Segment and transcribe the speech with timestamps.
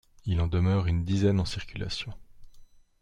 [0.25, 2.11] Il en demeure une dizaine en circulation.